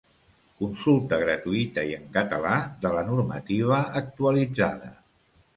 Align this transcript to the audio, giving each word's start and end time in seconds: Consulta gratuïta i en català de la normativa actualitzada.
Consulta 0.61 1.19
gratuïta 1.23 1.83
i 1.91 1.93
en 1.99 2.09
català 2.17 2.55
de 2.87 2.95
la 2.97 3.05
normativa 3.13 3.85
actualitzada. 4.03 4.91